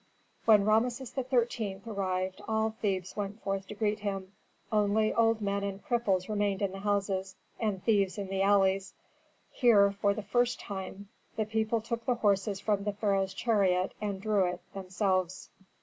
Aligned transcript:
When 0.45 0.65
Rameses 0.65 1.13
XIII. 1.13 1.81
arrived 1.85 2.41
all 2.47 2.71
Thebes 2.81 3.15
went 3.15 3.39
forth 3.43 3.67
to 3.67 3.75
greet 3.75 3.99
him, 3.99 4.31
only 4.71 5.13
old 5.13 5.41
men 5.41 5.63
and 5.63 5.85
cripples 5.85 6.27
remained 6.27 6.63
in 6.63 6.71
the 6.71 6.79
houses, 6.79 7.35
and 7.59 7.83
thieves 7.83 8.17
in 8.17 8.25
the 8.27 8.41
alleys. 8.41 8.95
Here, 9.51 9.91
for 9.91 10.15
the 10.15 10.23
first 10.23 10.59
time, 10.59 11.09
the 11.35 11.45
people 11.45 11.81
took 11.81 12.03
the 12.07 12.15
horses 12.15 12.59
from 12.59 12.83
the 12.83 12.93
pharaoh's 12.93 13.35
chariot 13.35 13.93
and 14.01 14.19
drew 14.19 14.45
it 14.45 14.61
themselves. 14.73 15.51